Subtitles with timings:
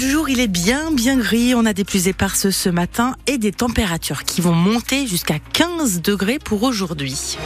[0.00, 1.54] du jour, il est bien bien gris.
[1.54, 6.00] On a des pluies éparses ce matin et des températures qui vont monter jusqu'à 15
[6.00, 7.36] degrés pour aujourd'hui.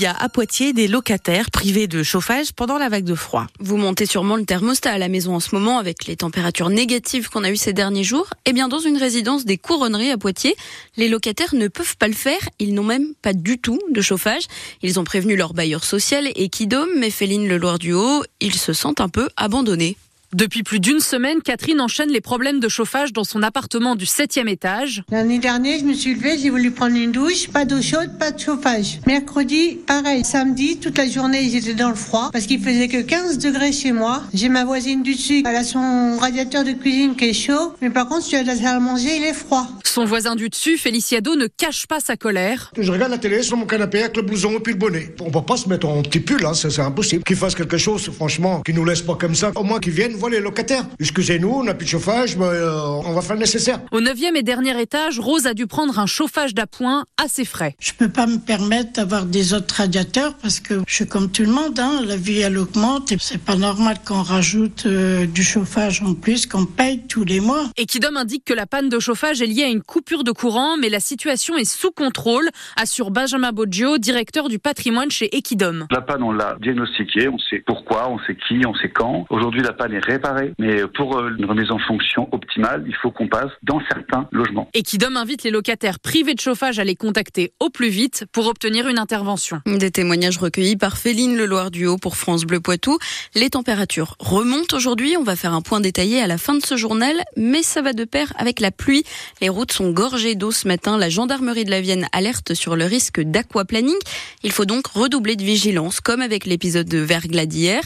[0.00, 3.48] Olivia à Poitiers des locataires privés de chauffage pendant la vague de froid.
[3.58, 7.28] Vous montez sûrement le thermostat à la maison en ce moment avec les températures négatives
[7.28, 8.28] qu'on a eues ces derniers jours.
[8.46, 10.56] Eh bien, dans une résidence des couronneries à Poitiers,
[10.96, 12.40] les locataires ne peuvent pas le faire.
[12.58, 14.44] Ils n'ont même pas du tout de chauffage.
[14.82, 18.72] Ils ont prévenu leur bailleur social Equidome, mais Féline Le Loire du Haut, ils se
[18.72, 19.98] sentent un peu abandonnés.
[20.32, 24.48] Depuis plus d'une semaine, Catherine enchaîne les problèmes de chauffage dans son appartement du 7e
[24.48, 25.02] étage.
[25.10, 28.30] L'année dernière, je me suis levée, j'ai voulu prendre une douche, pas d'eau chaude, pas
[28.30, 29.00] de chauffage.
[29.08, 30.24] Mercredi, pareil.
[30.24, 33.90] Samedi, toute la journée, j'étais dans le froid parce qu'il faisait que 15 degrés chez
[33.90, 34.22] moi.
[34.32, 37.90] J'ai ma voisine du dessus, elle a son radiateur de cuisine qui est chaud, mais
[37.90, 39.66] par contre, celui de la salle à manger, il est froid.
[39.82, 42.70] Son voisin du dessus, Feliciado, ne cache pas sa colère.
[42.78, 45.12] Je regarde la télé sur mon canapé avec le blouson et puis le bonnet.
[45.20, 47.24] On va pas se mettre en petit pull, hein, c'est impossible.
[47.24, 49.50] Qu'il fasse quelque chose, franchement, qu'il nous laisse pas comme ça.
[49.56, 50.84] Au moins qu'ils viennent voir les locataires.
[51.00, 53.80] Excusez-nous, on n'a plus de chauffage, mais euh, on va faire le nécessaire.
[53.90, 57.74] Au neuvième et dernier étage, Rose a dû prendre un chauffage d'appoint assez frais.
[57.80, 61.42] Je peux pas me permettre d'avoir des autres radiateurs parce que je suis comme tout
[61.42, 65.42] le monde, hein, la vie elle augmente et c'est pas normal qu'on rajoute euh, du
[65.42, 67.70] chauffage en plus qu'on paye tous les mois.
[67.78, 70.90] Equidom indique que la panne de chauffage est liée à une coupure de courant, mais
[70.90, 75.86] la situation est sous contrôle, assure Benjamin Boggio, directeur du patrimoine chez Equidom.
[75.90, 79.24] La panne, on l'a diagnostiquée, on sait pourquoi, on sait qui, on sait quand.
[79.30, 83.10] Aujourd'hui, la panne est réparée, mais pour euh, une remise en fonction optimale, il faut
[83.10, 84.68] qu'on passe dans certains logements.
[84.74, 88.88] Equidom invite les locataires privés de chauffage à les contacter au plus vite pour obtenir
[88.88, 89.60] une intervention.
[89.66, 92.98] Des témoignages recueillis par Féline Le Loire du Haut pour France Bleu Poitou.
[93.34, 95.16] Les températures remontent aujourd'hui.
[95.18, 97.92] On va faire un point détaillé à la fin de ce journal, mais ça va
[97.92, 99.04] de pair avec la pluie.
[99.40, 100.98] Les routes sont gorgées d'eau ce matin.
[100.98, 103.96] La gendarmerie de la Vienne alerte sur le risque d'aquaplaning.
[104.42, 107.82] Il faut donc redoubler de vigilance, comme avec l'épisode de verglas d'hier.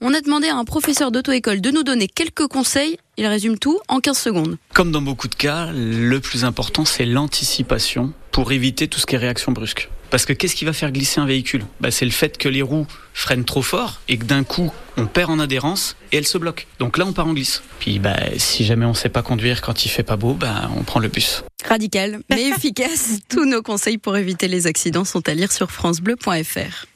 [0.00, 2.98] On a demandé à un professeur d'auto-école de nous donner quelques conseils.
[3.16, 4.56] Il résume tout en 15 secondes.
[4.72, 9.16] Comme dans beaucoup de cas, le plus important, c'est l'anticipation pour éviter tout ce qui
[9.16, 9.88] est réaction brusque.
[10.10, 11.64] Parce que qu'est-ce qui va faire glisser un véhicule?
[11.80, 15.06] Bah, C'est le fait que les roues freinent trop fort et que d'un coup, on
[15.06, 16.64] perd en adhérence et elles se bloquent.
[16.78, 17.62] Donc là, on part en glisse.
[17.80, 20.70] Puis bah, si jamais on ne sait pas conduire quand il fait pas beau, bah,
[20.76, 21.42] on prend le bus.
[21.68, 23.18] Radical, mais efficace.
[23.28, 26.86] Tous nos conseils pour éviter les accidents sont à lire sur francebleu.fr.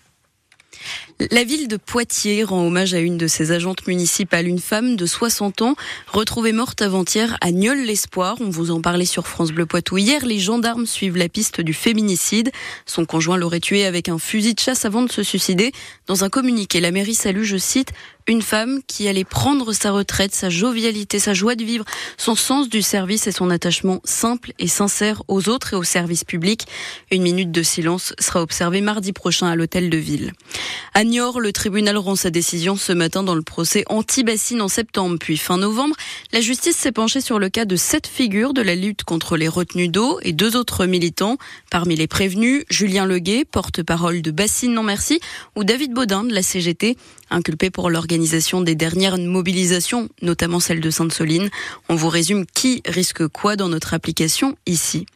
[1.31, 5.07] La ville de Poitiers rend hommage à une de ses agentes municipales, une femme de
[5.07, 5.77] 60 ans,
[6.09, 8.37] retrouvée morte avant-hier à Nieul-l'Espoir.
[8.41, 9.99] On vous en parlait sur France Bleu Poitou.
[9.99, 12.51] Hier, les gendarmes suivent la piste du féminicide.
[12.87, 15.73] Son conjoint l'aurait tué avec un fusil de chasse avant de se suicider.
[16.07, 17.93] Dans un communiqué, la mairie salue, je cite,
[18.29, 21.85] une femme qui allait prendre sa retraite, sa jovialité, sa joie de vivre,
[22.17, 26.25] son sens du service et son attachement simple et sincère aux autres et au service
[26.25, 26.67] public.
[27.11, 30.33] Une minute de silence sera observée mardi prochain à l'hôtel de ville.
[31.15, 35.59] Le tribunal rend sa décision ce matin dans le procès anti-bassine en septembre puis fin
[35.59, 35.95] novembre.
[36.33, 39.47] La justice s'est penchée sur le cas de sept figures de la lutte contre les
[39.47, 41.37] retenues d'eau et deux autres militants.
[41.71, 45.21] Parmi les prévenus, Julien Leguet, porte-parole de Bassine Non Merci,
[45.55, 46.97] ou David Baudin de la CGT,
[47.33, 51.51] inculpé pour l'organisation des dernières mobilisations, notamment celle de Sainte-Soline.
[51.89, 55.07] On vous résume qui risque quoi dans notre application ici.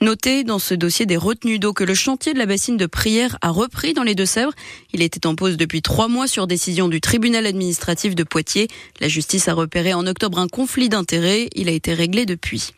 [0.00, 3.38] Notez dans ce dossier des retenues d'eau que le chantier de la bassine de prière
[3.42, 4.52] a repris dans les Deux-Sèvres.
[4.92, 8.68] Il était en pause depuis trois mois sur décision du tribunal administratif de Poitiers.
[9.00, 11.48] La justice a repéré en octobre un conflit d'intérêts.
[11.54, 12.72] Il a été réglé depuis.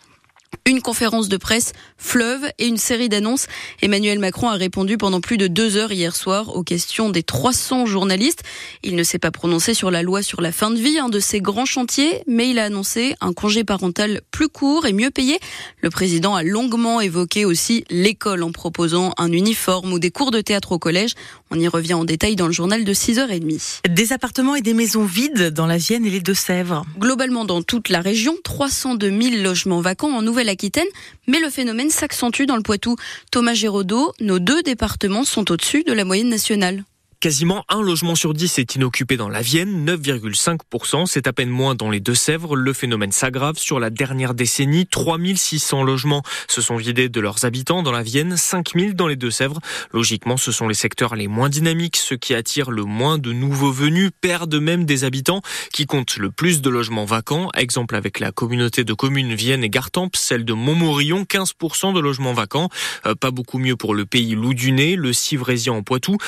[0.65, 3.47] Une conférence de presse fleuve et une série d'annonces.
[3.83, 7.87] Emmanuel Macron a répondu pendant plus de deux heures hier soir aux questions des 300
[7.87, 8.43] journalistes.
[8.83, 11.21] Il ne s'est pas prononcé sur la loi sur la fin de vie, un de
[11.21, 15.39] ses grands chantiers, mais il a annoncé un congé parental plus court et mieux payé.
[15.83, 20.41] Le président a longuement évoqué aussi l'école en proposant un uniforme ou des cours de
[20.41, 21.15] théâtre au collège.
[21.51, 23.89] On y revient en détail dans le journal de 6h30.
[23.89, 26.85] Des appartements et des maisons vides dans la Vienne et les Deux-Sèvres.
[26.99, 30.89] Globalement dans toute la région, 302 000 logements vacants en Nouvelle-Aquitaine,
[31.29, 32.97] mais le phénomène s'accentue dans le Poitou.
[33.31, 36.85] Thomas Géraudot, nos deux départements sont au-dessus de la moyenne nationale.
[37.19, 41.07] Quasiment un logement sur dix est inoccupé dans la Vienne, 9,5%.
[41.07, 42.55] C'est à peine moins dans les Deux-Sèvres.
[42.55, 44.87] Le phénomène s'aggrave sur la dernière décennie.
[44.87, 49.61] 3600 logements se sont vidés de leurs habitants dans la Vienne, 5000 dans les Deux-Sèvres.
[49.95, 53.73] Logiquement, ce sont les secteurs les moins dynamiques, ceux qui attirent le moins de nouveaux
[53.73, 55.41] venus, perdent même des habitants,
[55.73, 57.49] qui comptent le plus de logements vacants.
[57.55, 62.35] Exemple avec la communauté de communes Vienne et Gartempe, celle de Montmorillon, 15% de logements
[62.35, 62.69] vacants.
[63.07, 66.19] Euh, pas beaucoup mieux pour le pays Loup du Nez, le Civrésien en Poitou.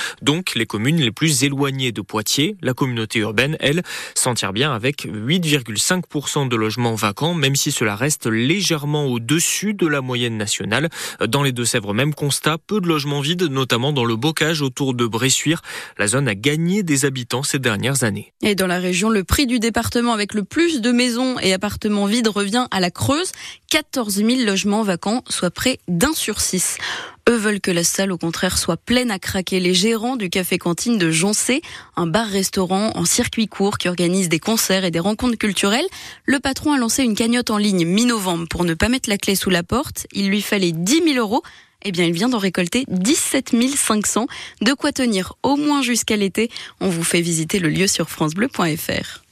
[0.79, 2.57] Communes les plus éloignées de Poitiers.
[2.63, 3.83] La communauté urbaine, elle,
[4.15, 9.89] s'en tire bien avec 8,5% de logements vacants, même si cela reste légèrement au-dessus de
[9.89, 10.89] la moyenne nationale.
[11.27, 15.05] Dans les Deux-Sèvres, même constat, peu de logements vides, notamment dans le bocage autour de
[15.05, 15.63] Bressuire.
[15.99, 18.33] La zone a gagné des habitants ces dernières années.
[18.41, 22.07] Et dans la région, le prix du département avec le plus de maisons et appartements
[22.07, 23.33] vides revient à la Creuse.
[23.71, 26.79] 14 000 logements vacants, soit près d'un sur six.
[27.29, 29.61] Eux veulent que la salle, au contraire, soit pleine à craquer.
[29.61, 31.61] Les gérants du café-cantine de Joncé,
[31.95, 35.85] un bar-restaurant en circuit court qui organise des concerts et des rencontres culturelles,
[36.25, 39.35] le patron a lancé une cagnotte en ligne mi-novembre pour ne pas mettre la clé
[39.35, 40.07] sous la porte.
[40.13, 41.43] Il lui fallait 10 000 euros.
[41.83, 44.27] Eh bien, il vient d'en récolter 17 500.
[44.63, 46.51] De quoi tenir au moins jusqu'à l'été.
[46.81, 49.23] On vous fait visiter le lieu sur FranceBleu.fr.